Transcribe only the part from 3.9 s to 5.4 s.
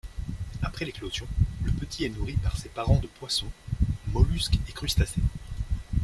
mollusques et crustacés.